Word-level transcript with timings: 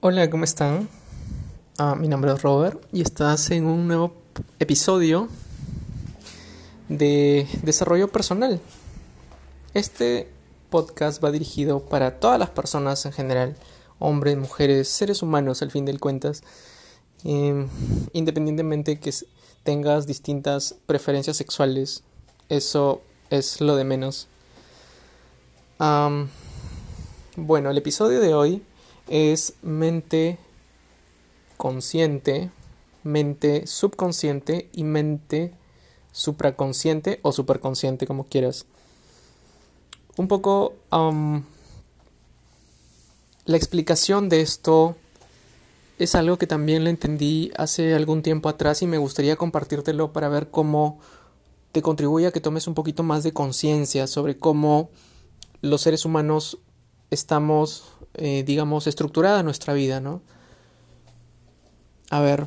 Hola, 0.00 0.30
¿cómo 0.30 0.44
están? 0.44 0.88
Ah, 1.76 1.96
mi 1.96 2.06
nombre 2.06 2.32
es 2.32 2.40
Robert 2.40 2.80
y 2.92 3.00
estás 3.00 3.50
en 3.50 3.66
un 3.66 3.88
nuevo 3.88 4.12
episodio 4.60 5.28
de 6.88 7.48
desarrollo 7.64 8.06
personal. 8.06 8.60
Este 9.74 10.28
podcast 10.70 11.22
va 11.22 11.32
dirigido 11.32 11.80
para 11.80 12.20
todas 12.20 12.38
las 12.38 12.50
personas 12.50 13.06
en 13.06 13.12
general, 13.12 13.56
hombres, 13.98 14.36
mujeres, 14.36 14.88
seres 14.88 15.20
humanos 15.20 15.62
al 15.62 15.72
fin 15.72 15.84
de 15.84 15.98
cuentas, 15.98 16.44
eh, 17.24 17.66
independientemente 18.12 19.00
que 19.00 19.12
tengas 19.64 20.06
distintas 20.06 20.76
preferencias 20.86 21.36
sexuales, 21.36 22.04
eso 22.48 23.02
es 23.30 23.60
lo 23.60 23.74
de 23.74 23.82
menos. 23.82 24.28
bueno, 27.36 27.70
el 27.70 27.78
episodio 27.78 28.20
de 28.20 28.34
hoy 28.34 28.62
es 29.08 29.54
mente 29.62 30.38
consciente, 31.56 32.50
mente 33.02 33.66
subconsciente 33.66 34.68
y 34.72 34.84
mente 34.84 35.52
supraconsciente 36.12 37.20
o 37.22 37.32
superconsciente, 37.32 38.06
como 38.06 38.24
quieras. 38.24 38.66
Un 40.16 40.28
poco 40.28 40.74
la 43.44 43.56
explicación 43.56 44.28
de 44.28 44.40
esto 44.40 44.96
es 45.98 46.14
algo 46.14 46.38
que 46.38 46.46
también 46.46 46.84
le 46.84 46.90
entendí 46.90 47.50
hace 47.56 47.94
algún 47.94 48.22
tiempo 48.22 48.48
atrás 48.48 48.82
y 48.82 48.86
me 48.86 48.98
gustaría 48.98 49.36
compartírtelo 49.36 50.12
para 50.12 50.28
ver 50.28 50.50
cómo 50.50 50.98
te 51.72 51.82
contribuye 51.82 52.26
a 52.26 52.32
que 52.32 52.40
tomes 52.40 52.66
un 52.66 52.74
poquito 52.74 53.02
más 53.02 53.22
de 53.22 53.32
conciencia 53.32 54.06
sobre 54.06 54.38
cómo 54.38 54.90
los 55.60 55.82
seres 55.82 56.04
humanos 56.04 56.58
estamos 57.10 57.84
eh, 58.20 58.42
digamos, 58.44 58.88
estructurada 58.88 59.44
nuestra 59.44 59.74
vida, 59.74 60.00
¿no? 60.00 60.22
A 62.10 62.20
ver, 62.20 62.46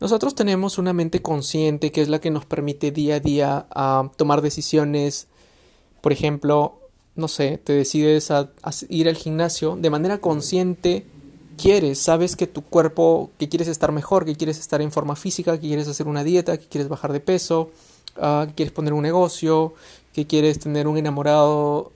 nosotros 0.00 0.34
tenemos 0.34 0.76
una 0.76 0.92
mente 0.92 1.22
consciente 1.22 1.92
que 1.92 2.02
es 2.02 2.08
la 2.08 2.20
que 2.20 2.30
nos 2.30 2.44
permite 2.44 2.90
día 2.90 3.14
a 3.14 3.20
día 3.20 3.66
a 3.70 4.10
tomar 4.16 4.42
decisiones. 4.42 5.28
Por 6.02 6.12
ejemplo, 6.12 6.78
no 7.14 7.28
sé, 7.28 7.56
te 7.56 7.72
decides 7.72 8.30
a, 8.30 8.50
ir 8.90 9.08
al 9.08 9.16
gimnasio 9.16 9.76
de 9.76 9.88
manera 9.88 10.18
consciente. 10.18 11.06
Quieres, 11.56 11.98
sabes 11.98 12.36
que 12.36 12.46
tu 12.46 12.60
cuerpo, 12.60 13.30
que 13.38 13.48
quieres 13.48 13.68
estar 13.68 13.92
mejor, 13.92 14.26
que 14.26 14.36
quieres 14.36 14.58
estar 14.58 14.82
en 14.82 14.92
forma 14.92 15.16
física, 15.16 15.58
que 15.58 15.68
quieres 15.68 15.88
hacer 15.88 16.06
una 16.06 16.22
dieta, 16.22 16.58
que 16.58 16.66
quieres 16.66 16.90
bajar 16.90 17.14
de 17.14 17.20
peso, 17.20 17.70
ah, 18.20 18.46
que 18.48 18.54
quieres 18.54 18.72
poner 18.72 18.92
un 18.92 19.02
negocio, 19.02 19.74
que 20.12 20.26
quieres 20.26 20.58
tener 20.58 20.88
un 20.88 20.96
enamorado 20.96 21.92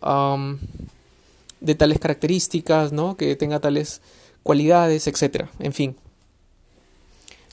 de 1.60 1.74
tales 1.74 1.98
características, 1.98 2.92
¿no? 2.92 3.16
Que 3.16 3.36
tenga 3.36 3.60
tales 3.60 4.00
cualidades, 4.42 5.06
etc. 5.06 5.46
En 5.58 5.72
fin. 5.72 5.96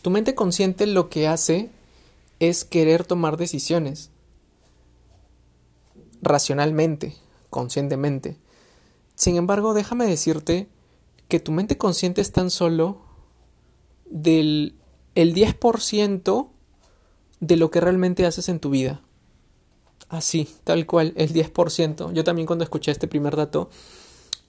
Tu 0.02 0.10
mente 0.10 0.36
consciente 0.36 0.86
lo 0.86 1.10
que 1.10 1.28
hace 1.28 1.70
es 2.40 2.64
querer 2.64 3.04
tomar 3.04 3.38
decisiones 3.38 4.10
racionalmente, 6.22 7.16
conscientemente. 7.50 8.38
Sin 9.16 9.36
embargo, 9.36 9.73
déjame 9.73 10.06
decirte 10.06 10.68
que 11.28 11.40
tu 11.40 11.52
mente 11.52 11.78
consciente 11.78 12.22
es 12.22 12.32
tan 12.32 12.50
solo 12.50 13.00
del 14.06 14.76
el 15.16 15.34
10% 15.34 16.48
de 17.39 17.55
lo 17.55 17.71
que 17.71 17.81
realmente 17.81 18.25
haces 18.25 18.49
en 18.49 18.59
tu 18.59 18.69
vida. 18.69 19.02
Así, 20.09 20.47
tal 20.63 20.85
cual, 20.85 21.13
el 21.17 21.33
10%. 21.33 22.13
Yo 22.13 22.23
también 22.23 22.45
cuando 22.47 22.63
escuché 22.63 22.91
este 22.91 23.07
primer 23.07 23.35
dato 23.35 23.69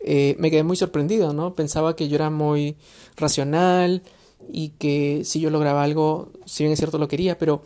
eh, 0.01 0.37
me 0.39 0.51
quedé 0.51 0.63
muy 0.63 0.77
sorprendido, 0.77 1.33
¿no? 1.33 1.55
Pensaba 1.55 1.97
que 1.97 2.09
yo 2.09 2.15
era 2.15 2.31
muy 2.31 2.77
racional 3.17 4.03
y 4.51 4.71
que 4.71 5.23
si 5.25 5.41
yo 5.41 5.51
lograba 5.51 5.83
algo, 5.83 6.31
si 6.47 6.63
bien 6.63 6.73
es 6.73 6.79
cierto 6.79 6.99
lo 6.99 7.09
quería, 7.09 7.39
pero 7.39 7.63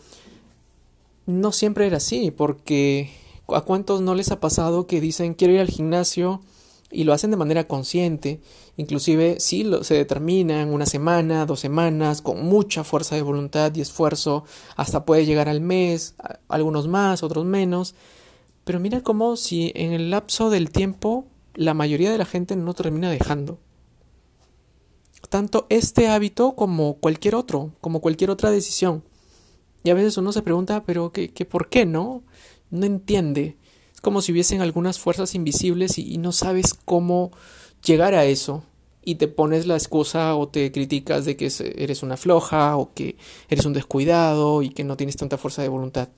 no 1.27 1.53
siempre 1.53 1.87
era 1.87 1.99
así, 1.99 2.31
porque 2.31 3.11
a 3.49 3.61
cuántos 3.61 4.01
no 4.01 4.15
les 4.15 4.31
ha 4.31 4.41
pasado 4.41 4.87
que 4.87 5.01
dicen 5.01 5.35
quiero 5.35 5.53
ir 5.55 5.61
al 5.61 5.69
gimnasio 5.69 6.41
y 6.93 7.05
lo 7.05 7.13
hacen 7.13 7.31
de 7.31 7.37
manera 7.37 7.67
consciente, 7.67 8.41
inclusive 8.77 9.41
si 9.41 9.65
lo, 9.65 9.83
se 9.83 9.95
determinan 9.95 10.73
una 10.73 10.87
semana, 10.87 11.47
dos 11.47 11.61
semanas, 11.61 12.23
con 12.23 12.45
mucha 12.45 12.85
fuerza 12.85 13.15
de 13.17 13.23
voluntad 13.23 13.75
y 13.75 13.81
esfuerzo, 13.81 14.45
hasta 14.77 15.05
puede 15.05 15.25
llegar 15.25 15.49
al 15.49 15.61
mes, 15.61 16.15
algunos 16.49 16.89
más, 16.89 17.23
otros 17.23 17.45
menos, 17.45 17.95
pero 18.65 18.79
mira 18.79 19.01
cómo 19.01 19.37
si 19.37 19.73
en 19.75 19.93
el 19.93 20.11
lapso 20.11 20.51
del 20.51 20.71
tiempo 20.71 21.27
la 21.55 21.75
mayoría 21.75 22.13
de 22.13 22.19
la 22.19 22.25
gente 22.25 22.57
no 22.57 22.75
termina 22.75 23.11
dejando. 23.11 23.59
Tanto 25.29 25.67
este 25.71 26.09
hábito 26.09 26.55
como 26.55 26.95
cualquier 26.95 27.35
otro, 27.35 27.73
como 27.81 28.01
cualquier 28.01 28.31
otra 28.31 28.51
decisión. 28.51 29.03
Y 29.83 29.91
a 29.91 29.95
veces 29.95 30.17
uno 30.17 30.33
se 30.33 30.43
pregunta, 30.43 30.85
pero 30.85 31.11
¿qué, 31.11 31.33
qué 31.33 31.45
por 31.45 31.69
qué 31.69 31.87
no? 31.87 32.23
No 32.71 32.87
entiende. 32.87 33.57
Como 34.03 34.21
si 34.21 34.33
hubiesen 34.33 34.61
algunas 34.61 34.99
fuerzas 34.99 35.35
invisibles 35.35 35.97
y, 35.97 36.13
y 36.13 36.19
no 36.19 36.33
sabes 36.33 36.75
cómo 36.75 37.31
llegar 37.83 38.15
a 38.15 38.27
eso. 38.27 38.65
Y 39.05 39.15
te 39.15 39.27
pones 39.27 39.67
la 39.67 39.75
excusa 39.75 40.37
o 40.37 40.49
te 40.49 40.71
criticas 40.71 41.25
de 41.25 41.37
que 41.37 41.51
eres 41.77 42.03
una 42.03 42.19
floja 42.19 42.77
o 42.77 42.93
que 42.93 43.17
eres 43.49 43.65
un 43.65 43.73
descuidado 43.73 44.63
y 44.63 44.69
que 44.69 44.85
no 44.85 44.97
tienes 44.97 45.17
tanta 45.17 45.39
fuerza 45.39 45.63
de 45.63 45.69
voluntad. 45.69 46.11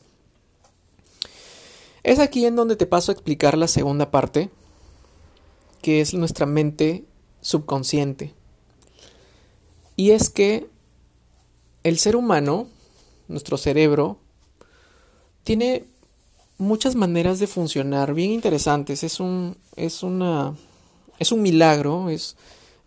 Es 2.02 2.18
aquí 2.18 2.44
en 2.44 2.54
donde 2.54 2.76
te 2.76 2.86
paso 2.86 3.10
a 3.10 3.14
explicar 3.14 3.56
la 3.56 3.66
segunda 3.66 4.10
parte, 4.10 4.50
que 5.80 6.02
es 6.02 6.12
nuestra 6.12 6.44
mente 6.44 7.06
subconsciente. 7.40 8.34
Y 9.96 10.10
es 10.10 10.28
que 10.28 10.68
el 11.82 11.98
ser 11.98 12.16
humano, 12.16 12.68
nuestro 13.26 13.56
cerebro, 13.56 14.18
tiene 15.44 15.86
muchas 16.58 16.94
maneras 16.94 17.38
de 17.38 17.46
funcionar 17.46 18.14
bien 18.14 18.30
interesantes. 18.30 19.02
Es 19.02 19.20
un, 19.20 19.56
es 19.76 20.02
una, 20.02 20.54
es 21.18 21.32
un 21.32 21.42
milagro, 21.42 22.10
es, 22.10 22.36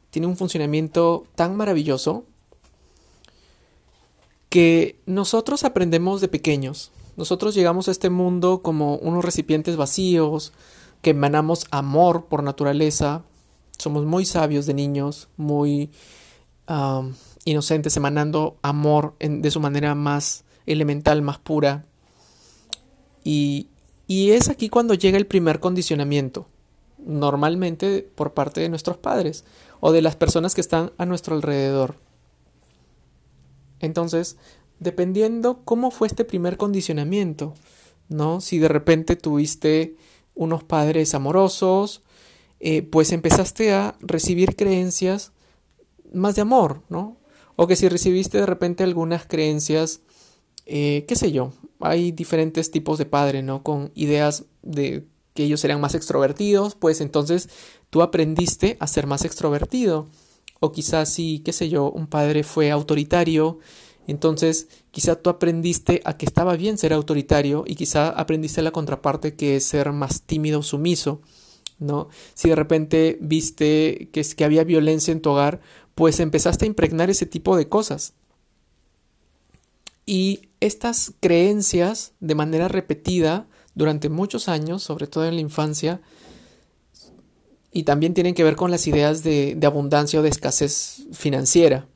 tiene 0.10 0.28
un 0.28 0.38
funcionamiento 0.38 1.26
tan 1.36 1.56
maravilloso 1.56 2.24
que 4.50 5.00
nosotros 5.06 5.64
aprendemos 5.64 6.22
de 6.22 6.28
pequeños. 6.28 6.92
Nosotros 7.18 7.56
llegamos 7.56 7.88
a 7.88 7.92
este 7.92 8.10
mundo 8.10 8.62
como 8.62 8.96
unos 8.98 9.26
recipientes 9.26 9.76
vacíos, 9.76 10.54
que 11.02 11.12
emanamos 11.12 11.66
amor 11.72 12.26
por 12.26 12.44
naturaleza, 12.44 13.24
somos 13.78 14.06
muy 14.06 14.26
sabios 14.26 14.66
de 14.66 14.74
niños, 14.74 15.28
muy 15.38 15.92
inocentes, 17.46 17.96
emanando 17.96 18.58
amor 18.62 19.16
de 19.20 19.52
su 19.52 19.60
manera 19.60 19.96
más 19.96 20.44
elemental, 20.66 21.22
más 21.22 21.38
pura. 21.38 21.86
Y, 23.30 23.68
es 24.08 24.48
aquí 24.48 24.70
cuando 24.70 24.94
llega 24.94 25.18
el 25.18 25.28
primer 25.28 25.60
condicionamiento, 25.60 26.48
normalmente 26.98 28.10
por 28.16 28.34
parte 28.34 28.62
de 28.62 28.70
nuestros 28.70 28.96
padres 28.96 29.44
o 29.82 29.92
de 29.92 30.02
las 30.02 30.16
personas 30.16 30.56
que 30.56 30.62
están 30.62 30.94
a 30.98 31.06
nuestro 31.06 31.36
alrededor. 31.36 31.96
Entonces, 33.82 34.38
dependiendo 34.80 35.60
cómo 35.66 35.92
fue 35.92 36.08
este 36.08 36.24
primer 36.24 36.56
condicionamiento, 36.56 37.54
¿no? 38.08 38.40
Si 38.40 38.60
de 38.60 38.70
repente 38.70 39.18
tuviste 39.18 39.98
unos 40.34 40.64
padres 40.64 41.14
amorosos, 41.14 42.04
eh, 42.62 42.82
pues 42.82 43.12
empezaste 43.12 43.74
a 43.74 43.98
recibir 44.00 44.56
creencias 44.56 45.34
más 46.14 46.36
de 46.36 46.44
amor, 46.44 46.82
¿no? 46.88 47.18
O 47.58 47.68
que 47.68 47.76
si 47.76 47.90
recibiste 47.90 48.38
de 48.38 48.46
repente 48.46 48.86
algunas 48.86 49.26
creencias, 49.26 50.00
eh, 50.68 51.06
qué 51.08 51.16
sé 51.16 51.32
yo, 51.32 51.54
hay 51.80 52.12
diferentes 52.12 52.72
tipos 52.72 52.98
de 52.98 53.06
padre, 53.06 53.42
¿no? 53.44 53.64
Con 53.64 53.92
ideas 53.96 54.46
de 54.62 55.06
que 55.34 55.44
ellos 55.44 55.60
serían 55.60 55.82
más 55.82 55.96
extrovertidos, 55.96 56.76
pues 56.76 57.02
entonces 57.02 57.50
tú 57.90 58.02
aprendiste 58.02 58.78
a 58.80 58.88
ser 58.88 59.08
más 59.08 59.26
extrovertido. 59.26 60.08
O 60.60 60.72
quizás 60.72 61.10
si, 61.14 61.40
qué 61.40 61.54
sé 61.54 61.70
yo, 61.70 61.92
un 61.92 62.08
padre 62.08 62.44
fue 62.44 62.72
autoritario 62.72 63.60
entonces, 64.08 64.70
quizá 64.92 65.18
tú 65.18 65.30
aprendiste 65.30 66.02
a 66.06 66.18
que 66.18 66.26
estaba 66.26 66.56
bien 66.56 66.78
ser 66.78 66.94
autoritario 66.94 67.66
y 67.68 67.76
quizá 67.76 68.10
aprendiste 68.10 68.62
la 68.62 68.72
contraparte 68.72 69.36
que 69.36 69.58
es 69.58 69.66
ser 69.66 69.92
más 69.92 70.22
tímido 70.22 70.64
sumiso, 70.64 71.22
¿no? 71.78 72.08
Si 72.34 72.48
de 72.48 72.56
repente 72.56 73.18
viste 73.22 74.10
que, 74.14 74.24
que 74.24 74.46
había 74.46 74.64
violencia 74.64 75.12
en 75.12 75.22
tu 75.22 75.32
hogar, 75.32 75.60
pues 75.94 76.22
empezaste 76.22 76.64
a 76.66 76.68
impregnar 76.68 77.10
ese 77.10 77.26
tipo 77.26 77.58
de 77.58 77.68
cosas. 77.68 78.14
Y 80.08 80.48
estas 80.62 81.12
creencias, 81.20 82.14
de 82.22 82.34
manera 82.34 82.70
repetida, 82.70 83.46
durante 83.76 84.10
muchos 84.10 84.48
años, 84.48 84.82
sobre 84.82 85.06
todo 85.06 85.26
en 85.26 85.36
la 85.36 85.42
infancia, 85.42 86.02
y 87.74 87.84
también 87.84 88.14
tienen 88.14 88.34
que 88.34 88.46
ver 88.46 88.56
con 88.56 88.72
las 88.72 88.88
ideas 88.88 89.22
de, 89.22 89.60
abundancia 89.64 90.20
o 90.20 90.24
de 90.24 90.30
escasez 90.30 91.06
financiera. 91.12 91.88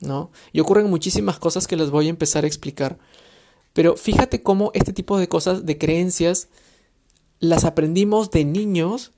¿no? 0.00 0.30
Y 0.52 0.60
ocurren 0.60 0.90
muchísimas 0.90 1.38
cosas 1.38 1.66
que 1.66 1.76
les 1.76 1.90
voy 1.90 2.06
a 2.06 2.10
empezar 2.10 2.44
a 2.44 2.46
explicar. 2.46 2.98
Pero 3.72 3.96
fíjate 3.96 4.42
cómo 4.42 4.70
este 4.74 4.92
tipo 4.92 5.18
de 5.18 5.28
cosas, 5.28 5.64
de 5.64 5.78
creencias, 5.78 6.48
las 7.40 7.64
aprendimos 7.64 8.30
de 8.30 8.44
niños 8.44 9.12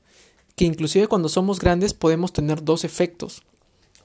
que 0.55 0.65
inclusive 0.65 1.09
cuando 1.09 1.29
somos 1.29 1.59
grandes 1.59 1.95
podemos 1.95 2.33
tener 2.33 2.63
dos 2.63 2.85
efectos. 2.85 3.43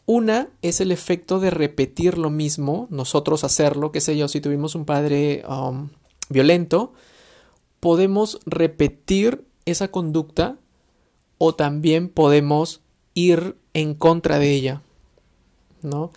Una 0.06 0.50
es 0.62 0.82
el 0.82 0.92
efecto 0.92 1.40
de 1.40 1.52
repetir 1.52 2.18
lo 2.18 2.30
mismo, 2.30 2.88
nosotros 2.90 3.44
hacerlo, 3.44 3.92
qué 3.92 4.02
sé 4.02 4.18
yo, 4.18 4.28
si 4.28 4.42
tuvimos 4.42 4.76
un 4.76 4.86
padre 4.86 5.44
um, 5.48 5.90
violento, 6.30 6.94
podemos 7.80 8.40
repetir 8.46 9.46
esa 9.66 9.90
conducta 9.90 10.58
o 11.38 11.56
también 11.56 12.10
podemos 12.10 12.82
ir 13.14 13.56
en 13.74 13.94
contra 13.94 14.40
de 14.40 14.52
ella, 14.52 14.82
¿no? 15.82 16.12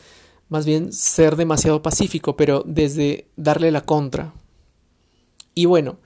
Más 0.48 0.66
bien 0.66 0.92
ser 0.92 1.36
demasiado 1.36 1.82
pacífico, 1.82 2.36
pero 2.36 2.62
desde 2.66 3.26
darle 3.36 3.70
la 3.70 3.82
contra. 3.82 4.34
Y 5.54 5.66
bueno, 5.66 5.96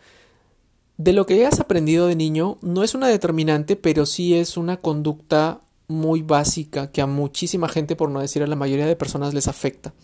de 0.96 1.12
lo 1.12 1.26
que 1.26 1.34
hayas 1.34 1.60
aprendido 1.60 2.06
de 2.06 2.16
niño 2.16 2.58
no 2.60 2.82
es 2.82 2.94
una 2.94 3.08
determinante, 3.08 3.76
pero 3.76 4.06
sí 4.06 4.34
es 4.34 4.56
una 4.56 4.78
conducta 4.78 5.60
muy 5.88 6.22
básica 6.22 6.92
que 6.92 7.00
a 7.00 7.06
muchísima 7.06 7.68
gente, 7.68 7.96
por 7.96 8.10
no 8.10 8.20
decir 8.20 8.42
a 8.42 8.46
la 8.46 8.56
mayoría 8.56 8.86
de 8.86 8.96
personas, 8.96 9.34
les 9.34 9.48
afecta. 9.48 9.94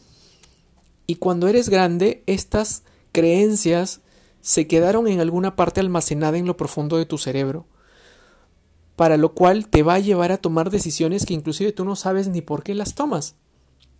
Y 1.06 1.16
cuando 1.16 1.46
eres 1.46 1.68
grande, 1.68 2.22
estas 2.26 2.82
creencias 3.12 4.00
se 4.40 4.66
quedaron 4.66 5.06
en 5.06 5.20
alguna 5.20 5.56
parte 5.56 5.80
almacenada 5.80 6.38
en 6.38 6.46
lo 6.46 6.56
profundo 6.56 6.96
de 6.96 7.06
tu 7.06 7.18
cerebro, 7.18 7.66
para 8.96 9.16
lo 9.16 9.34
cual 9.34 9.68
te 9.68 9.82
va 9.82 9.94
a 9.94 10.00
llevar 10.00 10.32
a 10.32 10.38
tomar 10.38 10.70
decisiones 10.70 11.26
que 11.26 11.34
inclusive 11.34 11.72
tú 11.72 11.84
no 11.84 11.96
sabes 11.96 12.28
ni 12.28 12.40
por 12.40 12.62
qué 12.62 12.74
las 12.74 12.94
tomas. 12.94 13.36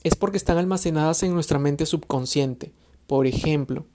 Es 0.02 0.16
porque 0.16 0.36
están 0.36 0.58
almacenadas 0.58 1.22
en 1.22 1.34
nuestra 1.34 1.58
mente 1.58 1.86
subconsciente. 1.86 2.72
Por 3.06 3.26
ejemplo, 3.26 3.86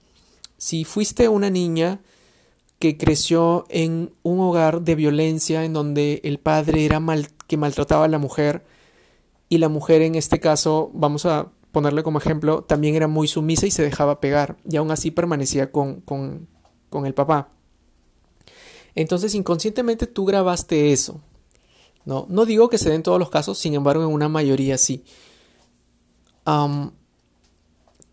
si 0.56 0.84
fuiste 0.84 1.28
una 1.28 1.50
niña 1.50 2.00
que 2.80 2.96
creció 2.96 3.66
en 3.68 4.12
un 4.22 4.40
hogar 4.40 4.82
de 4.82 4.94
violencia 4.94 5.64
en 5.64 5.72
donde 5.72 6.20
el 6.24 6.38
padre 6.38 6.84
era 6.84 6.98
mal, 6.98 7.28
que 7.50 7.56
maltrataba 7.56 8.04
a 8.04 8.08
la 8.08 8.18
mujer 8.18 8.64
y 9.48 9.58
la 9.58 9.68
mujer 9.68 10.02
en 10.02 10.14
este 10.14 10.38
caso, 10.38 10.92
vamos 10.94 11.26
a 11.26 11.50
ponerle 11.72 12.04
como 12.04 12.18
ejemplo, 12.18 12.62
también 12.62 12.94
era 12.94 13.08
muy 13.08 13.26
sumisa 13.26 13.66
y 13.66 13.72
se 13.72 13.82
dejaba 13.82 14.20
pegar 14.20 14.56
y 14.64 14.76
aún 14.76 14.92
así 14.92 15.10
permanecía 15.10 15.72
con, 15.72 16.00
con, 16.00 16.46
con 16.88 17.06
el 17.06 17.14
papá. 17.14 17.48
Entonces 18.94 19.34
inconscientemente 19.34 20.06
tú 20.06 20.24
grabaste 20.24 20.92
eso. 20.92 21.20
No, 22.04 22.26
no 22.28 22.46
digo 22.46 22.70
que 22.70 22.78
se 22.78 22.90
den 22.90 23.02
todos 23.02 23.18
los 23.18 23.30
casos, 23.30 23.58
sin 23.58 23.74
embargo 23.74 24.04
en 24.04 24.10
una 24.10 24.28
mayoría 24.28 24.78
sí 24.78 25.04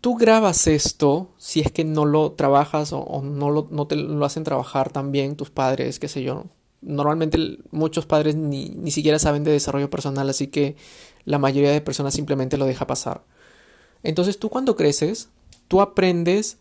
tú 0.00 0.14
grabas 0.16 0.66
esto 0.66 1.28
si 1.38 1.60
es 1.60 1.72
que 1.72 1.84
no 1.84 2.04
lo 2.04 2.32
trabajas 2.32 2.92
o, 2.92 3.22
no, 3.22 3.50
lo, 3.50 3.68
no, 3.70 3.86
te 3.86 3.96
lo 3.96 4.24
hacen 4.24 4.44
trabajar 4.44 4.90
también 4.92 5.36
tus 5.36 5.50
padres, 5.50 5.98
qué 5.98 6.08
sé 6.08 6.22
yo. 6.22 6.44
Normalmente 6.80 7.58
muchos 7.70 8.06
padres 8.06 8.36
ni, 8.36 8.70
ni 8.70 8.90
siquiera 8.90 9.18
saben 9.18 9.44
de 9.44 9.52
desarrollo 9.52 9.90
personal, 9.90 10.28
así 10.28 10.46
que 10.46 10.76
la 11.24 11.38
mayoría 11.38 11.72
de 11.72 11.80
personas 11.80 12.14
simplemente 12.14 12.56
lo 12.56 12.66
deja 12.66 12.86
pasar. 12.86 13.24
Entonces 14.02 14.38
tú 14.38 14.48
cuando 14.48 14.76
creces, 14.76 15.28
tú 15.66 15.80
aprendes 15.80 16.58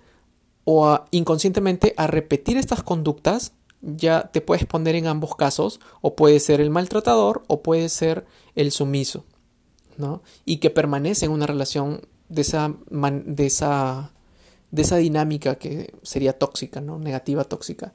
o 0.63 0.99
inconscientemente 1.11 1.93
a 1.97 2.07
repetir 2.07 2.57
estas 2.57 2.83
conductas, 2.83 3.53
ya 3.81 4.31
te 4.33 4.41
puedes 4.41 4.65
poner 4.65 4.95
en 4.95 5.07
ambos 5.07 5.35
casos, 5.35 5.79
o 6.01 6.15
puede 6.15 6.39
ser 6.39 6.59
el 6.59 6.69
maltratador 6.69 7.43
o 7.47 7.61
puede 7.61 7.89
ser 7.89 8.25
el 8.55 8.71
sumiso, 8.71 9.23
¿no? 9.97 10.21
Y 10.45 10.57
que 10.57 10.69
permanece 10.69 11.25
en 11.25 11.31
una 11.31 11.47
relación 11.47 12.01
de 12.27 12.41
esa, 12.41 12.73
de 12.89 13.45
esa, 13.45 14.11
de 14.71 14.81
esa 14.81 14.97
dinámica 14.97 15.55
que 15.55 15.93
sería 16.03 16.37
tóxica, 16.37 16.81
¿no? 16.81 16.99
Negativa, 16.99 17.43
tóxica. 17.43 17.93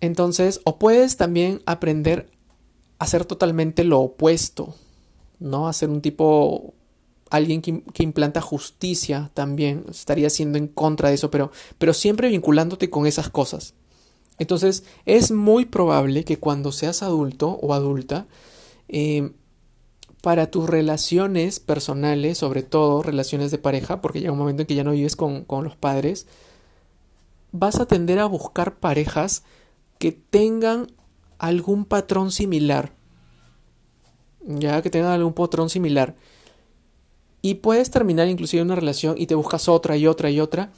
Entonces, 0.00 0.60
o 0.64 0.78
puedes 0.78 1.16
también 1.16 1.62
aprender 1.66 2.30
a 2.98 3.04
hacer 3.04 3.24
totalmente 3.24 3.84
lo 3.84 4.00
opuesto, 4.00 4.74
¿no? 5.38 5.68
A 5.68 5.72
ser 5.72 5.88
un 5.90 6.00
tipo, 6.00 6.74
alguien 7.30 7.62
que, 7.62 7.82
que, 7.92 8.02
implanta 8.02 8.40
justicia 8.40 9.30
también, 9.34 9.84
estaría 9.90 10.30
siendo 10.30 10.58
en 10.58 10.68
contra 10.68 11.08
de 11.08 11.14
eso, 11.14 11.30
pero, 11.30 11.50
pero 11.78 11.94
siempre 11.94 12.28
vinculándote 12.28 12.90
con 12.90 13.06
esas 13.06 13.30
cosas. 13.30 13.74
Entonces, 14.38 14.84
es 15.06 15.30
muy 15.30 15.64
probable 15.64 16.24
que 16.24 16.38
cuando 16.38 16.72
seas 16.72 17.02
adulto 17.02 17.58
o 17.62 17.72
adulta, 17.72 18.26
eh, 18.88 19.30
para 20.26 20.50
tus 20.50 20.68
relaciones 20.68 21.60
personales, 21.60 22.38
sobre 22.38 22.62
todo 22.62 23.02
relaciones 23.02 23.50
de 23.50 23.58
pareja, 23.58 24.00
porque 24.00 24.20
llega 24.20 24.32
un 24.32 24.38
momento 24.38 24.62
en 24.62 24.66
que 24.66 24.74
ya 24.74 24.84
no 24.84 24.90
vives 24.90 25.14
con, 25.14 25.44
con 25.44 25.62
los 25.62 25.76
padres, 25.76 26.26
vas 27.52 27.78
a 27.78 27.86
tender 27.86 28.18
a 28.18 28.26
buscar 28.26 28.74
parejas 28.74 29.44
que 29.98 30.12
tengan 30.12 30.88
algún 31.38 31.84
patrón 31.84 32.30
similar. 32.30 32.92
Ya 34.46 34.80
que 34.82 34.90
tengan 34.90 35.12
algún 35.12 35.32
patrón 35.32 35.70
similar. 35.70 36.16
Y 37.42 37.54
puedes 37.54 37.90
terminar 37.90 38.28
inclusive 38.28 38.62
una 38.62 38.74
relación 38.74 39.14
y 39.18 39.26
te 39.26 39.34
buscas 39.34 39.68
otra 39.68 39.96
y 39.96 40.06
otra 40.06 40.30
y 40.30 40.40
otra. 40.40 40.72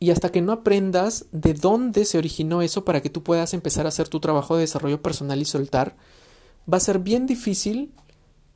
Y 0.00 0.10
hasta 0.10 0.30
que 0.30 0.40
no 0.40 0.52
aprendas 0.52 1.26
de 1.32 1.54
dónde 1.54 2.04
se 2.04 2.18
originó 2.18 2.62
eso 2.62 2.84
para 2.84 3.02
que 3.02 3.10
tú 3.10 3.22
puedas 3.22 3.52
empezar 3.52 3.86
a 3.86 3.88
hacer 3.88 4.08
tu 4.08 4.20
trabajo 4.20 4.54
de 4.54 4.62
desarrollo 4.62 5.02
personal 5.02 5.40
y 5.40 5.44
soltar, 5.44 5.96
va 6.72 6.76
a 6.76 6.80
ser 6.80 7.00
bien 7.00 7.26
difícil 7.26 7.92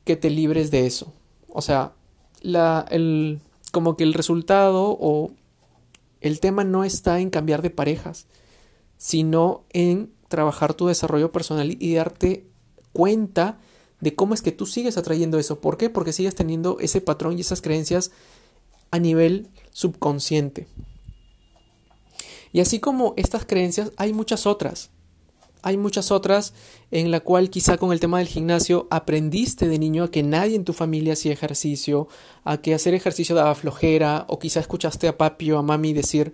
que 0.05 0.15
te 0.15 0.29
libres 0.29 0.71
de 0.71 0.85
eso. 0.85 1.13
O 1.49 1.61
sea, 1.61 1.93
la, 2.41 2.85
el, 2.89 3.39
como 3.71 3.97
que 3.97 4.03
el 4.03 4.13
resultado 4.13 4.97
o 4.99 5.31
el 6.21 6.39
tema 6.39 6.63
no 6.63 6.83
está 6.83 7.19
en 7.19 7.29
cambiar 7.29 7.61
de 7.61 7.69
parejas, 7.69 8.27
sino 9.03 9.65
en 9.73 10.13
trabajar 10.29 10.75
tu 10.75 10.87
desarrollo 10.87 11.29
personal 11.29 11.75
y 11.77 11.93
darte 11.93 12.45
cuenta 12.93 13.59
de 13.99 14.15
cómo 14.15 14.33
es 14.33 14.41
que 14.41 14.53
tú 14.53 14.65
sigues 14.65 14.95
atrayendo 14.95 15.37
eso. 15.39 15.59
¿Por 15.59 15.75
qué? 15.75 15.89
Porque 15.89 16.13
sigues 16.13 16.35
teniendo 16.35 16.77
ese 16.79 17.01
patrón 17.01 17.37
y 17.37 17.41
esas 17.41 17.61
creencias 17.61 18.11
a 18.91 18.99
nivel 18.99 19.49
subconsciente. 19.71 20.67
Y 22.53 22.61
así 22.61 22.79
como 22.79 23.13
estas 23.17 23.43
creencias, 23.43 23.91
hay 23.97 24.13
muchas 24.13 24.47
otras. 24.47 24.89
Hay 25.63 25.75
muchas 25.75 26.09
otras 26.09 26.53
en 26.89 27.11
la 27.11 27.19
cual 27.19 27.49
quizá 27.49 27.75
con 27.75 27.91
el 27.91 27.99
tema 27.99 28.19
del 28.19 28.29
gimnasio 28.29 28.87
aprendiste 28.89 29.67
de 29.67 29.79
niño 29.79 30.05
a 30.05 30.11
que 30.11 30.23
nadie 30.23 30.55
en 30.55 30.63
tu 30.63 30.71
familia 30.71 31.11
hacía 31.11 31.33
ejercicio, 31.33 32.07
a 32.45 32.61
que 32.61 32.73
hacer 32.73 32.93
ejercicio 32.93 33.35
daba 33.35 33.53
flojera, 33.53 34.25
o 34.29 34.39
quizá 34.39 34.61
escuchaste 34.61 35.09
a 35.09 35.17
papi 35.17 35.51
o 35.51 35.57
a 35.57 35.61
mami 35.61 35.91
decir, 35.91 36.33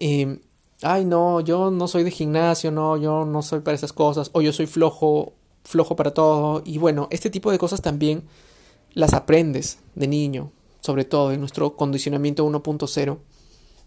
em, 0.00 0.40
ay 0.82 1.04
no, 1.04 1.40
yo 1.40 1.70
no 1.70 1.88
soy 1.88 2.04
de 2.04 2.10
gimnasio, 2.10 2.70
no, 2.70 2.96
yo 2.96 3.24
no 3.24 3.42
soy 3.42 3.60
para 3.60 3.74
esas 3.74 3.92
cosas, 3.92 4.30
o 4.32 4.40
yo 4.40 4.52
soy 4.52 4.66
flojo, 4.66 5.32
flojo 5.64 5.96
para 5.96 6.12
todo. 6.12 6.62
Y 6.64 6.78
bueno, 6.78 7.08
este 7.10 7.30
tipo 7.30 7.50
de 7.50 7.58
cosas 7.58 7.82
también 7.82 8.22
las 8.94 9.14
aprendes 9.14 9.78
de 9.94 10.08
niño, 10.08 10.50
sobre 10.80 11.04
todo 11.04 11.32
en 11.32 11.40
nuestro 11.40 11.76
condicionamiento 11.76 12.46
1.0. 12.46 13.18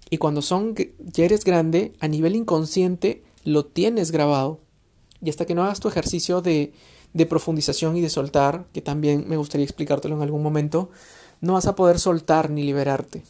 Y 0.10 0.18
cuando 0.18 0.42
son, 0.42 0.76
ya 1.00 1.26
eres 1.26 1.46
grande, 1.46 1.94
a 2.00 2.08
nivel 2.08 2.36
inconsciente, 2.36 3.24
lo 3.44 3.66
tienes 3.66 4.12
grabado 4.12 4.60
y 5.22 5.30
hasta 5.30 5.46
que 5.46 5.56
no 5.56 5.64
hagas 5.64 5.80
tu 5.80 5.88
ejercicio 5.88 6.42
de, 6.42 6.74
de 7.14 7.26
profundización 7.26 7.96
y 7.96 8.02
de 8.02 8.10
soltar, 8.10 8.66
que 8.74 8.82
también 8.82 9.26
me 9.28 9.38
gustaría 9.38 9.66
explicártelo 9.66 10.16
en 10.16 10.22
algún 10.22 10.44
momento, 10.44 10.90
no 11.40 11.54
vas 11.54 11.68
a 11.68 11.76
poder 11.76 12.00
soltar 12.00 12.50
ni 12.50 12.64
liberarte. 12.64 13.24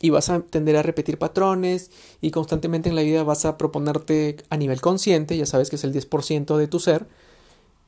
Y 0.00 0.10
vas 0.10 0.28
a 0.30 0.40
tender 0.40 0.76
a 0.76 0.82
repetir 0.82 1.18
patrones 1.18 1.90
y 2.20 2.30
constantemente 2.30 2.88
en 2.88 2.94
la 2.94 3.02
vida 3.02 3.24
vas 3.24 3.44
a 3.44 3.58
proponerte 3.58 4.36
a 4.48 4.56
nivel 4.56 4.80
consciente, 4.80 5.36
ya 5.36 5.46
sabes 5.46 5.70
que 5.70 5.76
es 5.76 5.84
el 5.84 5.92
10% 5.92 6.56
de 6.56 6.68
tu 6.68 6.78
ser, 6.78 7.08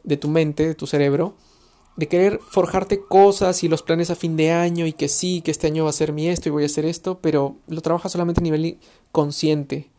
de 0.02 0.16
tu 0.16 0.28
mente, 0.28 0.66
de 0.66 0.74
tu 0.74 0.86
cerebro, 0.88 1.34
de 1.96 2.08
querer 2.08 2.40
forjarte 2.40 3.00
cosas 3.00 3.62
y 3.62 3.68
los 3.68 3.82
planes 3.82 4.10
a 4.10 4.16
fin 4.16 4.36
de 4.36 4.50
año 4.50 4.86
y 4.86 4.92
que 4.92 5.08
sí, 5.08 5.42
que 5.42 5.50
este 5.50 5.68
año 5.68 5.84
va 5.84 5.90
a 5.90 5.92
ser 5.92 6.12
mi 6.12 6.28
esto 6.28 6.48
y 6.48 6.52
voy 6.52 6.64
a 6.64 6.66
hacer 6.66 6.84
esto, 6.84 7.20
pero 7.20 7.56
lo 7.68 7.80
trabajas 7.80 8.10
solamente 8.10 8.40
a 8.40 8.44
nivel 8.44 8.78
consciente, 9.12 9.90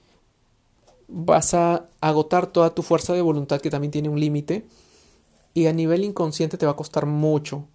vas 1.07 1.53
a 1.53 1.85
agotar 1.99 2.47
toda 2.47 2.73
tu 2.73 2.83
fuerza 2.83 3.13
de 3.13 3.21
voluntad 3.21 3.61
que 3.61 3.69
también 3.69 3.91
tiene 3.91 4.09
un 4.09 4.19
límite 4.19 4.65
y 5.53 5.67
a 5.67 5.73
nivel 5.73 6.03
inconsciente 6.03 6.57
te 6.57 6.65
va 6.65 6.71
a 6.71 6.77
costar 6.77 7.05
mucho. 7.05 7.65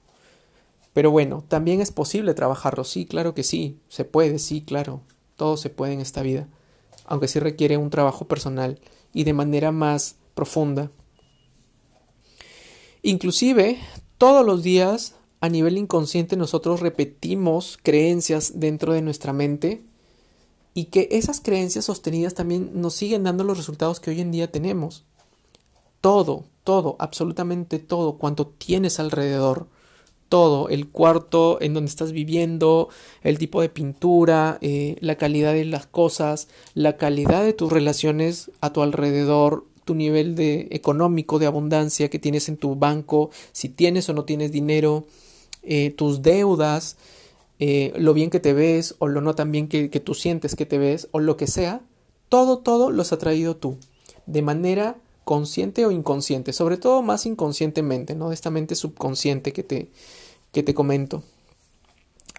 Pero 0.96 1.10
bueno, 1.10 1.44
también 1.46 1.82
es 1.82 1.92
posible 1.92 2.32
trabajarlo, 2.32 2.82
sí, 2.82 3.04
claro 3.04 3.34
que 3.34 3.42
sí, 3.42 3.78
se 3.90 4.06
puede, 4.06 4.38
sí, 4.38 4.62
claro, 4.62 5.02
todo 5.36 5.58
se 5.58 5.68
puede 5.68 5.92
en 5.92 6.00
esta 6.00 6.22
vida, 6.22 6.48
aunque 7.04 7.28
sí 7.28 7.38
requiere 7.38 7.76
un 7.76 7.90
trabajo 7.90 8.26
personal 8.26 8.80
y 9.12 9.24
de 9.24 9.34
manera 9.34 9.72
más 9.72 10.16
profunda. 10.32 10.90
Inclusive, 13.02 13.78
todos 14.16 14.46
los 14.46 14.62
días, 14.62 15.16
a 15.42 15.50
nivel 15.50 15.76
inconsciente, 15.76 16.34
nosotros 16.34 16.80
repetimos 16.80 17.78
creencias 17.82 18.58
dentro 18.58 18.94
de 18.94 19.02
nuestra 19.02 19.34
mente 19.34 19.82
y 20.72 20.86
que 20.86 21.08
esas 21.10 21.42
creencias 21.42 21.84
sostenidas 21.84 22.32
también 22.32 22.70
nos 22.72 22.94
siguen 22.94 23.22
dando 23.22 23.44
los 23.44 23.58
resultados 23.58 24.00
que 24.00 24.12
hoy 24.12 24.22
en 24.22 24.32
día 24.32 24.50
tenemos. 24.50 25.04
Todo, 26.00 26.46
todo, 26.64 26.96
absolutamente 26.98 27.80
todo, 27.80 28.16
cuanto 28.16 28.46
tienes 28.46 28.98
alrededor, 28.98 29.68
todo, 30.28 30.68
el 30.68 30.88
cuarto 30.88 31.58
en 31.60 31.74
donde 31.74 31.88
estás 31.88 32.12
viviendo, 32.12 32.88
el 33.22 33.38
tipo 33.38 33.60
de 33.60 33.68
pintura, 33.68 34.58
eh, 34.60 34.96
la 35.00 35.16
calidad 35.16 35.52
de 35.52 35.64
las 35.64 35.86
cosas, 35.86 36.48
la 36.74 36.96
calidad 36.96 37.44
de 37.44 37.52
tus 37.52 37.72
relaciones 37.72 38.50
a 38.60 38.72
tu 38.72 38.82
alrededor, 38.82 39.64
tu 39.84 39.94
nivel 39.94 40.34
de 40.34 40.68
económico 40.72 41.38
de 41.38 41.46
abundancia 41.46 42.10
que 42.10 42.18
tienes 42.18 42.48
en 42.48 42.56
tu 42.56 42.74
banco, 42.74 43.30
si 43.52 43.68
tienes 43.68 44.08
o 44.08 44.14
no 44.14 44.24
tienes 44.24 44.50
dinero, 44.50 45.06
eh, 45.62 45.90
tus 45.90 46.22
deudas, 46.22 46.96
eh, 47.58 47.92
lo 47.96 48.12
bien 48.12 48.30
que 48.30 48.40
te 48.40 48.52
ves 48.52 48.96
o 48.98 49.08
lo 49.08 49.20
no 49.20 49.34
tan 49.34 49.52
bien 49.52 49.68
que, 49.68 49.90
que 49.90 50.00
tú 50.00 50.14
sientes 50.14 50.56
que 50.56 50.66
te 50.66 50.78
ves 50.78 51.08
o 51.12 51.20
lo 51.20 51.36
que 51.36 51.46
sea, 51.46 51.80
todo, 52.28 52.58
todo 52.58 52.90
los 52.90 53.12
ha 53.12 53.18
traído 53.18 53.56
tú, 53.56 53.78
de 54.26 54.42
manera 54.42 54.96
consciente 55.26 55.84
o 55.84 55.90
inconsciente, 55.90 56.52
sobre 56.52 56.76
todo 56.76 57.02
más 57.02 57.26
inconscientemente, 57.26 58.14
¿no? 58.14 58.28
De 58.28 58.34
esta 58.36 58.50
mente 58.50 58.76
subconsciente 58.76 59.52
que 59.52 59.64
te, 59.64 59.90
que 60.52 60.62
te 60.62 60.72
comento. 60.72 61.24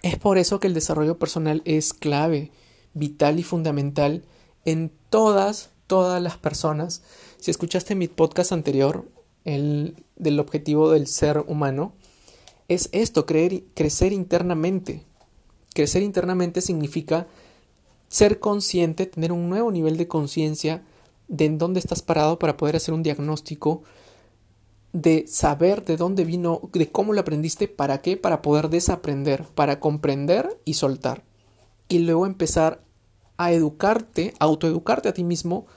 Es 0.03 0.17
por 0.17 0.37
eso 0.37 0.61
que 0.61 0.67
el 0.67 0.73
desarrollo 0.73 1.19
personal 1.19 1.61
es 1.65 1.91
clave, 1.91 2.49
vital 2.93 3.39
y 3.39 3.43
fundamental 3.43 4.23
en 4.63 4.89
todas, 5.09 5.71
todas 5.87 6.21
las 6.23 6.37
personas. 6.37 7.01
Si 7.39 7.51
escuchaste 7.51 7.93
mi 7.93 8.07
podcast 8.07 8.53
anterior, 8.53 9.05
el 9.43 10.01
del 10.15 10.39
objetivo 10.39 10.89
del 10.89 11.07
ser 11.07 11.43
humano, 11.45 11.91
es 12.69 12.87
esto, 12.93 13.25
creer, 13.25 13.63
crecer 13.73 14.13
internamente. 14.13 15.03
Crecer 15.73 16.03
internamente 16.03 16.61
significa 16.61 17.27
ser 18.07 18.39
consciente, 18.39 19.07
tener 19.07 19.33
un 19.33 19.49
nuevo 19.49 19.73
nivel 19.73 19.97
de 19.97 20.07
conciencia 20.07 20.83
de 21.27 21.45
en 21.45 21.57
dónde 21.57 21.79
estás 21.79 22.01
parado 22.01 22.39
para 22.39 22.57
poder 22.57 22.75
hacer 22.75 22.93
un 22.93 23.03
diagnóstico, 23.03 23.83
de 24.93 25.25
saber 25.27 25.83
de 25.85 25.97
dónde 25.97 26.23
vino, 26.23 26.61
de 26.73 26.89
cómo 26.89 27.13
lo 27.13 27.21
aprendiste, 27.21 27.67
para 27.67 28.01
qué, 28.01 28.17
para 28.17 28.41
poder 28.41 28.69
desaprender, 28.69 29.43
para 29.55 29.79
comprender 29.79 30.59
y 30.65 30.75
soltar. 30.75 31.23
Y 31.89 31.99
luego 31.99 32.25
empezar 32.25 32.81
a 33.37 33.51
educarte, 33.51 34.33
a 34.39 34.45
autoeducarte 34.45 35.09
a 35.09 35.13
ti 35.13 35.23
mismo 35.23 35.67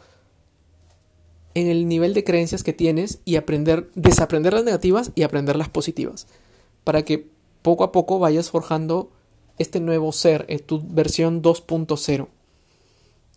en 1.54 1.66
el 1.66 1.88
nivel 1.88 2.14
de 2.14 2.24
creencias 2.24 2.62
que 2.62 2.72
tienes 2.72 3.20
y 3.24 3.36
aprender, 3.36 3.90
desaprender 3.94 4.52
las 4.52 4.64
negativas 4.64 5.10
y 5.14 5.22
aprender 5.22 5.56
las 5.56 5.68
positivas, 5.68 6.26
para 6.84 7.02
que 7.02 7.28
poco 7.62 7.84
a 7.84 7.92
poco 7.92 8.18
vayas 8.18 8.50
forjando 8.50 9.10
este 9.58 9.80
nuevo 9.80 10.12
ser, 10.12 10.46
tu 10.64 10.80
versión 10.82 11.42
2.0. 11.42 12.28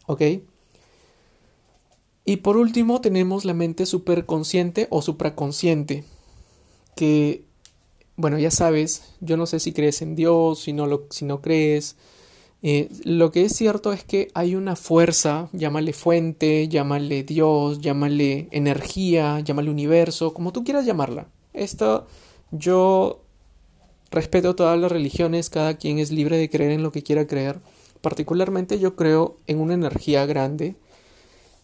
¿Ok? 0.05 0.21
Y 2.25 2.37
por 2.37 2.57
último 2.57 3.01
tenemos 3.01 3.45
la 3.45 3.53
mente 3.53 3.85
superconsciente 3.85 4.87
o 4.89 5.01
supraconsciente, 5.01 6.05
que, 6.95 7.43
bueno, 8.15 8.39
ya 8.39 8.51
sabes, 8.51 9.03
yo 9.19 9.35
no 9.35 9.45
sé 9.45 9.59
si 9.59 9.73
crees 9.73 10.01
en 10.01 10.15
Dios, 10.15 10.59
si 10.59 10.73
no, 10.73 10.87
lo, 10.87 11.07
si 11.09 11.25
no 11.25 11.41
crees, 11.41 11.97
eh, 12.65 12.87
lo 13.03 13.29
que 13.31 13.43
es 13.43 13.53
cierto 13.53 13.91
es 13.91 14.05
que 14.05 14.29
hay 14.33 14.55
una 14.55 14.77
fuerza, 14.77 15.49
llámale 15.51 15.91
fuente, 15.91 16.69
llámale 16.69 17.23
Dios, 17.23 17.81
llámale 17.81 18.47
energía, 18.51 19.41
llámale 19.41 19.69
universo, 19.69 20.33
como 20.33 20.53
tú 20.53 20.63
quieras 20.63 20.85
llamarla. 20.85 21.27
Esto 21.51 22.07
yo 22.51 23.19
respeto 24.11 24.55
todas 24.55 24.79
las 24.79 24.93
religiones, 24.93 25.49
cada 25.49 25.75
quien 25.75 25.99
es 25.99 26.11
libre 26.11 26.37
de 26.37 26.49
creer 26.49 26.71
en 26.71 26.83
lo 26.83 26.93
que 26.93 27.03
quiera 27.03 27.27
creer. 27.27 27.59
Particularmente 27.99 28.79
yo 28.79 28.95
creo 28.95 29.35
en 29.45 29.59
una 29.59 29.73
energía 29.73 30.25
grande, 30.25 30.75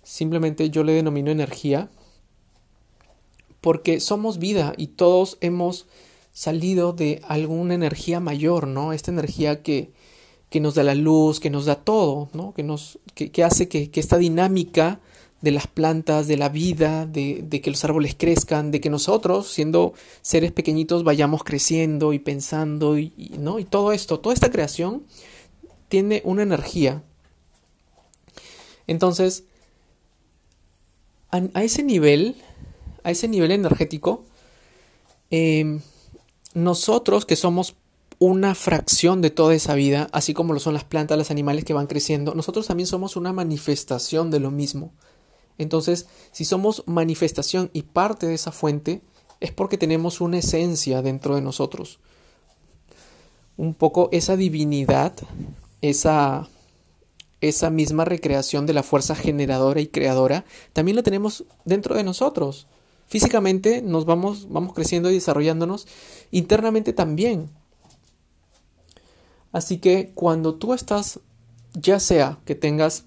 simplemente 0.10 0.72
yo 0.72 0.84
le 0.84 0.94
denomino 0.94 1.30
energía, 1.30 1.88
porque 3.62 4.00
somos 4.00 4.40
vida 4.40 4.74
y 4.76 4.88
todos 4.88 5.38
hemos 5.40 5.86
salido 6.34 6.94
de 6.94 7.22
alguna 7.28 7.76
energía 7.76 8.20
mayor, 8.20 8.66
¿no? 8.66 8.92
Esta 8.92 9.12
energía 9.12 9.62
que, 9.62 9.92
que 10.50 10.60
nos 10.60 10.74
da 10.74 10.82
la 10.82 10.96
luz, 10.96 11.40
que 11.40 11.52
nos 11.52 11.66
da 11.66 11.76
todo, 11.76 12.30
¿no? 12.34 12.56
que, 12.56 12.64
nos, 12.64 12.98
que, 13.14 13.44
hace 13.44 13.68
que, 13.68 13.92
esta 13.94 14.18
dinámica 14.18 15.00
de 15.42 15.52
las 15.52 15.68
plantas, 15.68 16.28
de 16.28 16.38
la 16.38 16.50
vida, 16.50 17.06
de, 17.06 17.44
de, 17.48 17.62
que 17.62 17.70
los 17.70 17.84
árboles 17.84 18.16
crezcan, 18.18 18.72
de 18.72 18.82
que 18.82 18.90
nosotros, 18.90 19.48
siendo 19.48 19.94
seres 20.24 20.52
pequeñitos, 20.52 21.04
vayamos 21.04 21.44
creciendo 21.44 22.14
y 22.14 22.20
pensando, 22.20 22.98
y, 22.98 23.14
¿no? 23.38 23.60
y 23.60 23.66
todo 23.66 23.92
esto, 23.92 24.20
toda 24.20 24.34
esta 24.34 24.50
creación 24.50 25.04
tiene 25.88 26.24
una 26.26 26.42
energía. 26.42 27.04
Entonces, 28.88 29.44
a, 31.32 31.64
ese 31.64 31.84
nivel, 31.84 32.36
a 33.04 33.12
ese 33.12 33.28
nivel 33.28 33.52
energético, 33.52 34.24
eh, 35.32 35.80
nosotros 36.54 37.26
que 37.26 37.36
somos 37.36 37.76
una 38.20 38.54
fracción 38.54 39.22
de 39.22 39.30
toda 39.30 39.56
esa 39.56 39.76
vida, 39.76 40.10
así 40.12 40.34
como 40.34 40.54
lo 40.54 40.60
son 40.60 40.74
las 40.74 40.84
plantas, 40.84 41.18
los 41.18 41.32
animales 41.32 41.64
que 41.64 41.74
van 41.74 41.88
creciendo, 41.88 42.36
nosotros 42.36 42.68
también 42.68 42.88
somos 42.88 43.16
una 43.16 43.32
manifestación 43.32 44.30
de 44.30 44.42
lo 44.42 44.52
mismo. 44.52 44.92
Entonces, 45.58 46.08
si 46.32 46.46
somos 46.46 46.84
manifestación 46.86 47.70
y 47.74 47.84
parte 47.84 48.28
de 48.28 48.34
esa 48.34 48.52
fuente, 48.52 49.02
es 49.40 49.52
porque 49.52 49.78
tenemos 49.78 50.20
una 50.22 50.40
esencia 50.40 51.02
dentro 51.02 51.36
de 51.36 51.42
nosotros. 51.42 52.00
Un 53.56 53.74
poco 53.74 54.10
esa 54.12 54.36
divinidad, 54.36 55.14
esa, 55.82 56.50
esa 57.42 57.70
misma 57.70 58.06
recreación 58.06 58.66
de 58.66 58.74
la 58.74 58.84
fuerza 58.84 59.16
generadora 59.16 59.82
y 59.82 59.88
creadora, 59.88 60.46
también 60.74 60.96
la 60.96 61.04
tenemos 61.04 61.46
dentro 61.66 61.96
de 61.96 62.04
nosotros. 62.04 62.68
Físicamente 63.08 63.82
nos 63.82 64.06
vamos, 64.06 64.50
vamos 64.50 64.74
creciendo 64.74 65.10
y 65.10 65.16
desarrollándonos, 65.16 65.88
internamente 66.32 66.94
también. 66.94 67.50
Así 69.52 69.80
que 69.80 70.12
cuando 70.14 70.56
tú 70.56 70.74
estás, 70.74 71.20
ya 71.74 72.00
sea 72.00 72.38
que 72.46 72.56
tengas 72.56 73.06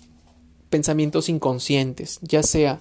pensamientos 0.71 1.29
inconscientes, 1.29 2.19
ya 2.23 2.43
sea 2.43 2.81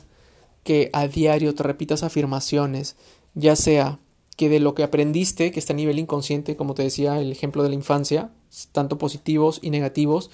que 0.64 0.90
a 0.94 1.08
diario 1.08 1.54
te 1.54 1.64
repitas 1.64 2.04
afirmaciones, 2.04 2.96
ya 3.36 3.56
sea 3.56 4.00
que 4.38 4.50
de 4.50 4.60
lo 4.60 4.74
que 4.74 4.84
aprendiste, 4.84 5.52
que 5.52 5.60
está 5.60 5.74
a 5.74 5.76
nivel 5.76 6.00
inconsciente, 6.00 6.56
como 6.56 6.74
te 6.74 6.84
decía 6.84 7.20
el 7.20 7.32
ejemplo 7.32 7.62
de 7.64 7.70
la 7.70 7.76
infancia, 7.76 8.32
tanto 8.72 8.98
positivos 8.98 9.60
y 9.62 9.70
negativos, 9.70 10.32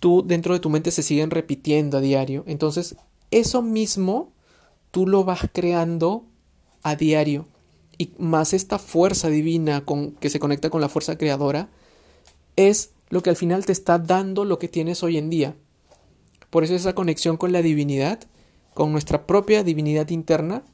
tú 0.00 0.24
dentro 0.26 0.54
de 0.54 0.60
tu 0.60 0.70
mente 0.70 0.90
se 0.90 1.02
siguen 1.02 1.30
repitiendo 1.30 1.98
a 1.98 2.00
diario. 2.00 2.42
Entonces, 2.46 2.96
eso 3.30 3.62
mismo 3.62 4.32
tú 4.90 5.06
lo 5.06 5.24
vas 5.24 5.48
creando 5.52 6.24
a 6.82 6.96
diario. 6.96 7.46
Y 7.98 8.12
más 8.18 8.54
esta 8.54 8.78
fuerza 8.78 9.28
divina 9.28 9.84
con, 9.84 10.12
que 10.12 10.30
se 10.30 10.40
conecta 10.40 10.70
con 10.70 10.80
la 10.80 10.88
fuerza 10.88 11.18
creadora, 11.18 11.68
es 12.56 12.90
lo 13.10 13.22
que 13.22 13.30
al 13.30 13.36
final 13.36 13.66
te 13.66 13.72
está 13.72 13.98
dando 13.98 14.44
lo 14.44 14.58
que 14.58 14.68
tienes 14.68 15.02
hoy 15.02 15.18
en 15.18 15.30
día. 15.30 15.54
Por 16.48 16.64
eso 16.64 16.74
esa 16.74 16.94
conexión 16.94 17.36
con 17.36 17.52
la 17.52 17.62
divinidad, 17.62 18.20
con 18.74 18.92
nuestra 18.92 19.26
propia 19.26 19.62
divinidad 19.62 20.08
interna 20.08 20.64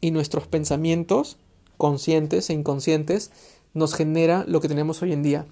y 0.00 0.10
nuestros 0.10 0.46
pensamientos 0.46 1.36
conscientes 1.76 2.48
e 2.48 2.54
inconscientes 2.54 3.30
nos 3.74 3.94
genera 3.94 4.44
lo 4.46 4.60
que 4.60 4.68
tenemos 4.68 5.02
hoy 5.02 5.12
en 5.12 5.22
día. 5.22 5.46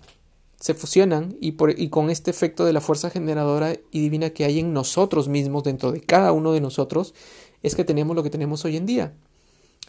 Se 0.60 0.74
fusionan 0.74 1.36
y, 1.40 1.52
por, 1.52 1.78
y 1.78 1.88
con 1.88 2.10
este 2.10 2.30
efecto 2.30 2.64
de 2.64 2.72
la 2.72 2.80
fuerza 2.80 3.10
generadora 3.10 3.74
y 3.90 4.00
divina 4.00 4.30
que 4.30 4.44
hay 4.44 4.60
en 4.60 4.72
nosotros 4.72 5.28
mismos, 5.28 5.64
dentro 5.64 5.90
de 5.90 6.00
cada 6.00 6.32
uno 6.32 6.52
de 6.52 6.60
nosotros, 6.60 7.14
es 7.62 7.74
que 7.74 7.84
tenemos 7.84 8.14
lo 8.14 8.22
que 8.22 8.30
tenemos 8.30 8.64
hoy 8.64 8.76
en 8.76 8.86
día. 8.86 9.14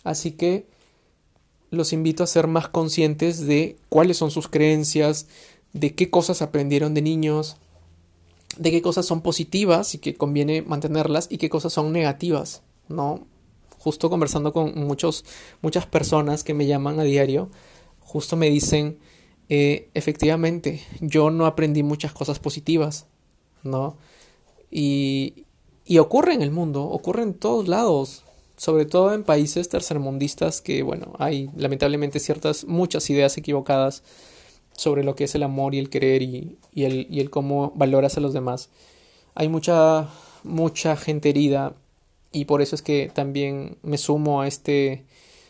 Así 0.03 0.31
que 0.31 0.65
los 1.69 1.93
invito 1.93 2.23
a 2.23 2.27
ser 2.27 2.47
más 2.47 2.67
conscientes 2.67 3.45
de 3.45 3.77
cuáles 3.89 4.17
son 4.17 4.31
sus 4.31 4.47
creencias, 4.47 5.27
de 5.73 5.95
qué 5.95 6.09
cosas 6.09 6.41
aprendieron 6.41 6.93
de 6.93 7.01
niños, 7.01 7.57
de 8.57 8.71
qué 8.71 8.81
cosas 8.81 9.05
son 9.05 9.21
positivas 9.21 9.95
y 9.95 9.97
que 9.99 10.15
conviene 10.15 10.61
mantenerlas 10.61 11.27
y 11.29 11.37
qué 11.37 11.49
cosas 11.49 11.73
son 11.73 11.91
negativas, 11.91 12.61
¿no? 12.89 13.25
Justo 13.77 14.09
conversando 14.09 14.53
con 14.53 14.77
muchos, 14.85 15.25
muchas 15.61 15.85
personas 15.85 16.43
que 16.43 16.53
me 16.53 16.67
llaman 16.67 16.99
a 16.99 17.03
diario, 17.03 17.49
justo 18.01 18.35
me 18.35 18.49
dicen, 18.49 18.99
eh, 19.53 19.89
efectivamente, 19.93 20.81
yo 21.01 21.29
no 21.29 21.45
aprendí 21.45 21.83
muchas 21.83 22.13
cosas 22.13 22.39
positivas, 22.39 23.05
¿no? 23.63 23.97
Y, 24.71 25.43
y 25.85 25.97
ocurre 25.97 26.33
en 26.33 26.41
el 26.41 26.51
mundo, 26.51 26.83
ocurre 26.83 27.23
en 27.23 27.33
todos 27.33 27.67
lados 27.67 28.23
sobre 28.55 28.85
todo 28.85 29.13
en 29.13 29.23
países 29.23 29.67
tercermundistas 29.67 30.61
que, 30.61 30.83
bueno, 30.83 31.13
hay 31.17 31.49
lamentablemente 31.57 32.19
ciertas, 32.19 32.63
muchas 32.65 33.09
ideas 33.09 33.35
equivocadas 33.35 34.03
sobre 34.71 35.03
lo 35.03 35.15
que 35.15 35.25
es 35.25 35.35
el 35.35 35.43
amor 35.43 35.75
y 35.75 35.79
el 35.79 35.89
querer 35.89 36.21
y, 36.21 36.57
el, 36.75 37.07
y 37.09 37.19
el 37.19 37.29
cómo 37.29 37.73
valoras 37.75 38.17
a 38.17 38.21
los 38.21 38.33
demás. 38.33 38.69
Hay 39.35 39.49
mucha, 39.49 40.09
mucha 40.43 40.95
gente 40.95 41.29
herida 41.29 41.73
y 42.31 42.45
por 42.45 42.61
eso 42.61 42.75
es 42.75 42.81
que 42.81 43.11
también 43.13 43.77
me 43.81 43.97
sumo 43.97 44.41
a, 44.41 44.47
este, 44.47 45.03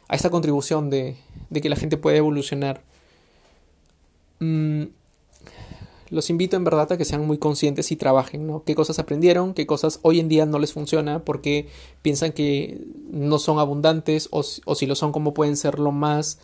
a 0.08 0.15
esta 0.15 0.31
contribución 0.31 0.89
de, 0.89 1.17
de 1.51 1.62
que 1.62 1.70
la 1.70 1.75
gente 1.75 1.98
puede 1.98 2.17
evolucionar. 2.17 2.81
Mm, 4.41 4.86
los 6.10 6.29
invito 6.29 6.57
en 6.57 6.65
verdad 6.65 6.91
a 6.91 6.98
que 6.98 7.05
sean 7.05 7.25
muy 7.25 7.38
conscientes 7.38 7.91
y 7.91 7.95
trabajen, 7.95 8.45
¿no? 8.45 8.63
¿Qué 8.65 8.75
cosas 8.75 9.00
aprendieron? 9.00 9.53
¿Qué 9.53 9.65
cosas 9.65 10.00
hoy 10.01 10.19
en 10.19 10.27
día 10.27 10.45
no 10.45 10.60
les 10.60 10.74
funciona? 10.74 11.24
Porque 11.24 11.69
piensan 12.01 12.33
que 12.33 12.81
no 13.10 13.39
son 13.39 13.60
abundantes 13.60 14.27
o, 14.31 14.43
si 14.43 14.86
lo 14.88 14.95
son, 14.95 15.13
¿cómo 15.13 15.33
pueden 15.33 15.55
serlo 15.55 15.93
más? 15.93 16.39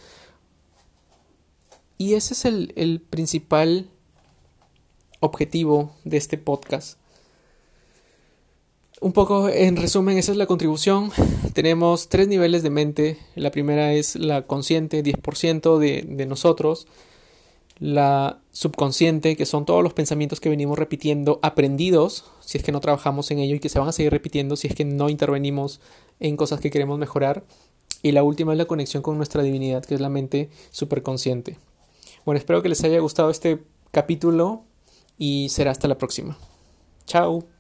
Y 1.98 2.14
ese 2.14 2.34
es 2.34 2.46
el, 2.46 3.02
principal 3.10 3.90
objetivo 5.20 5.92
de 6.06 6.18
este 6.18 6.38
podcast. 6.38 7.00
Un 9.02 9.12
poco 9.12 9.50
en 9.50 9.76
resumen, 9.76 10.18
esa 10.18 10.32
es 10.32 10.38
la 10.38 10.46
contribución. 10.46 11.12
Tenemos 11.54 12.08
tres 12.08 12.28
niveles 12.28 12.64
de 12.64 12.70
mente. 12.70 13.18
La 13.36 13.52
primera 13.52 13.94
es 13.94 14.16
la 14.16 14.44
consciente, 14.44 15.04
10% 15.04 15.78
de, 15.78 16.04
de 16.08 16.26
nosotros. 16.26 16.88
La 17.80 18.40
subconsciente, 18.52 19.36
que 19.36 19.46
son 19.46 19.66
todos 19.66 19.84
los 19.84 19.94
pensamientos 19.94 20.40
que 20.40 20.50
venimos 20.50 20.80
repitiendo, 20.80 21.40
aprendidos, 21.44 22.26
si 22.40 22.58
es 22.58 22.64
que 22.64 22.72
no 22.72 22.80
trabajamos 22.80 23.30
en 23.32 23.40
ello 23.40 23.56
y 23.56 23.60
que 23.60 23.70
se 23.70 23.80
van 23.80 23.88
a 23.88 23.92
seguir 23.92 24.12
repitiendo 24.12 24.56
si 24.56 24.68
es 24.68 24.76
que 24.76 24.86
no 24.86 25.10
intervenimos 25.10 25.80
en 26.20 26.38
cosas 26.38 26.60
que 26.60 26.72
queremos 26.72 26.98
mejorar. 26.98 27.44
Y 28.02 28.12
la 28.12 28.24
última 28.24 28.52
es 28.52 28.58
la 28.58 28.66
conexión 28.66 29.04
con 29.04 29.18
nuestra 29.18 29.44
divinidad, 29.44 29.86
que 29.86 29.96
es 29.96 30.02
la 30.02 30.10
mente 30.10 30.50
superconsciente. 30.72 31.58
Bueno, 32.26 32.40
espero 32.40 32.62
que 32.62 32.70
les 32.70 32.84
haya 32.84 33.00
gustado 33.00 33.30
este 33.30 33.64
capítulo 33.92 34.64
y 35.18 35.50
será 35.50 35.72
hasta 35.72 35.88
la 35.88 35.98
próxima. 35.98 36.38
Chao. 37.06 37.57